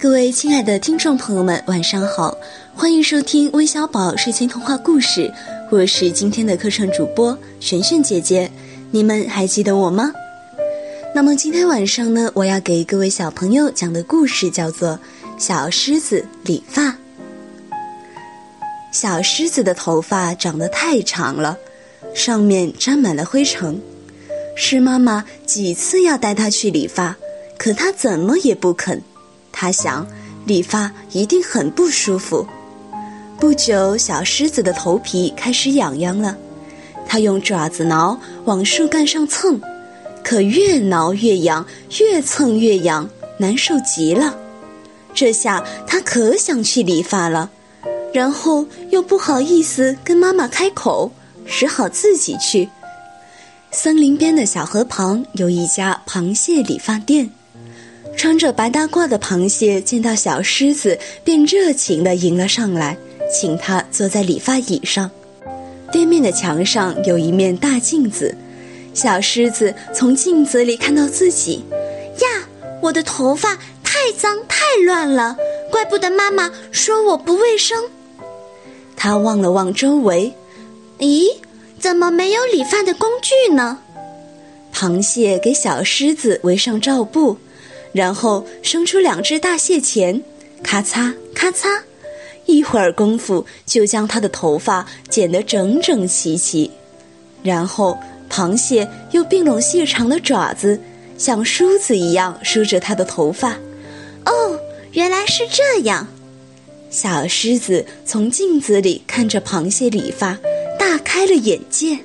[0.00, 2.34] 各位亲爱的听众朋友们，晚上好，
[2.74, 5.30] 欢迎收听微小宝睡前童话故事，
[5.70, 8.50] 我是今天的课程主播璇璇姐姐，
[8.90, 10.10] 你们还记得我吗？
[11.14, 14.88] 那么今天晚上呢，我要给各位小朋友讲的故事叫做
[15.36, 16.82] 《小狮子理发》。
[18.90, 21.58] 小狮子的头发长得太长了，
[22.14, 23.78] 上面沾满了灰尘，
[24.56, 27.14] 狮妈妈几次要带它去理发，
[27.58, 29.02] 可它怎么也不肯。
[29.60, 30.06] 他想，
[30.46, 32.46] 理发一定很不舒服。
[33.38, 36.34] 不久，小狮子的头皮开始痒痒了。
[37.06, 39.60] 它用爪子挠，往树干上蹭，
[40.24, 41.66] 可越挠越痒，
[41.98, 44.34] 越蹭越痒，难受极了。
[45.12, 47.50] 这下它可想去理发了，
[48.14, 51.12] 然后又不好意思跟妈妈开口，
[51.44, 52.70] 只好自己去。
[53.70, 57.30] 森林边的小河旁有一家螃蟹理发店。
[58.20, 62.94] 穿着白大褂的螃蟹见到小狮子，便热情地迎了上来，
[63.32, 65.10] 请他坐在理发椅上。
[65.90, 68.36] 对面的墙上有一面大镜子，
[68.92, 71.64] 小狮子从镜子里看到自己，
[72.18, 72.46] 呀，
[72.82, 75.34] 我的头发太脏太乱了，
[75.70, 77.82] 怪不得妈妈说我不卫生。
[78.98, 80.34] 他望了望周围，
[80.98, 81.24] 咦，
[81.78, 83.78] 怎么没有理发的工具呢？
[84.74, 87.38] 螃蟹给小狮子围上罩布。
[87.92, 90.22] 然后生出两只大蟹钳，
[90.62, 91.80] 咔嚓咔嚓，
[92.46, 96.70] 一会儿功夫就将它的头发剪得整整齐齐。
[97.42, 97.98] 然后
[98.30, 100.80] 螃蟹又并拢细长的爪子，
[101.18, 103.56] 像梳子一样梳着它的头发。
[104.24, 104.58] 哦，
[104.92, 106.06] 原来是这样！
[106.90, 110.38] 小狮子从镜子里看着螃蟹理发，
[110.78, 111.98] 大开了眼界。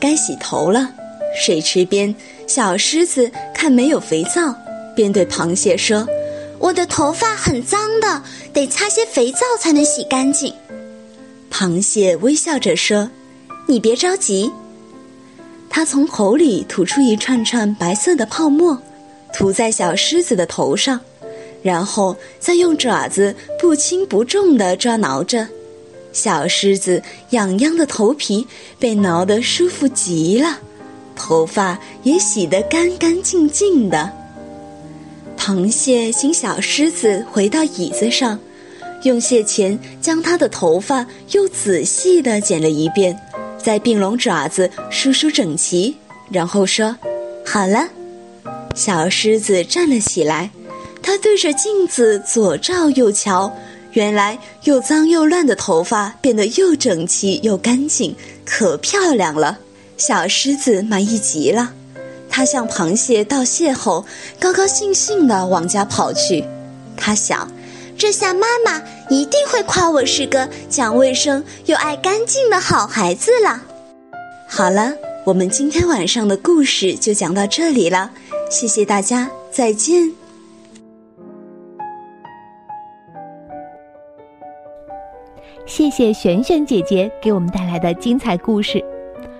[0.00, 0.92] 该洗头了，
[1.40, 2.14] 水池边，
[2.46, 4.54] 小狮子看没有肥皂。
[4.98, 6.04] 便对螃蟹说
[6.58, 8.20] ：“我的头发很脏的，
[8.52, 10.52] 得擦些肥皂才能洗干净。”
[11.52, 13.08] 螃蟹微笑着说
[13.68, 14.50] ：“你别着急。”
[15.70, 18.76] 它从口里吐出一串串白色的泡沫，
[19.32, 20.98] 涂在小狮子的头上，
[21.62, 25.46] 然后再用爪子不轻不重地抓挠着，
[26.12, 28.44] 小狮子痒痒的头皮
[28.80, 30.58] 被挠得舒服极了，
[31.14, 34.17] 头发也洗得干干净净的。
[35.48, 38.38] 螃蟹请小狮子回到椅子上，
[39.04, 43.18] 用蟹钳将它的头发又仔细地剪了一遍，
[43.56, 45.96] 再并拢爪子梳梳整齐，
[46.30, 46.94] 然后说
[47.46, 47.88] ：“好了。”
[48.76, 50.50] 小狮子站了起来，
[51.02, 53.50] 它对着镜子左照右瞧，
[53.92, 59.58] 原来又脏又乱的头发变得又整齐又干净，可漂亮了。
[59.96, 61.72] 小狮子满意极了。
[62.30, 64.04] 他向螃蟹道谢后，
[64.38, 66.44] 高高兴兴地往家跑去。
[66.96, 67.50] 他想，
[67.96, 73.62] 这下妈妈一定会夸我是个讲卫生又爱干净的好孩子了。
[74.48, 74.92] 好了，
[75.24, 78.10] 我们今天晚上的故事就讲到这里了，
[78.50, 80.12] 谢谢大家，再见。
[85.66, 88.82] 谢谢璇璇姐姐给我们带来的精彩故事。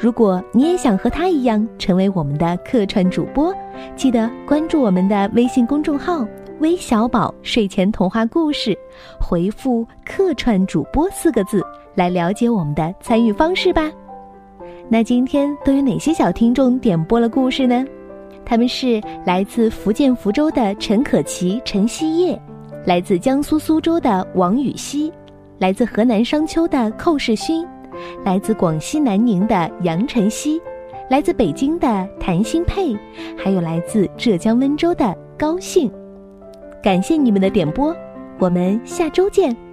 [0.00, 3.54] 如果你也想和他一样成为我们的客串主播，
[3.94, 6.26] 记得关注我们的微信公众号
[6.60, 8.74] “微小宝睡前童话故事”，
[9.20, 11.62] 回复“客串主播”四个字
[11.94, 13.92] 来了解我们的参与方式吧。
[14.88, 17.84] 那今天都有哪些小听众点播了故事呢？
[18.42, 22.40] 他们是来自福建福州的陈可琪、陈希叶，
[22.86, 25.12] 来自江苏苏州的王雨熙，
[25.58, 27.68] 来自河南商丘的寇世勋。
[28.24, 30.60] 来自广西南宁的杨晨曦，
[31.08, 32.96] 来自北京的谭新佩，
[33.36, 35.90] 还有来自浙江温州的高兴，
[36.82, 37.94] 感谢你们的点播，
[38.38, 39.69] 我们下周见。